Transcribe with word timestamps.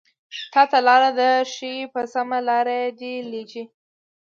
تاته 0.53 0.77
لاره 0.87 1.09
درښايې 1.19 1.85
په 1.93 2.01
سمه 2.13 2.39
لاره 2.47 2.75
دې 2.99 3.13
ليږي 3.31 3.63